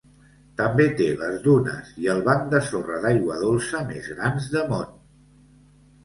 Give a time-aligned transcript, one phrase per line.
[0.59, 4.89] També té les dunes i el banc de sorra d'aigua dolça més grans de món.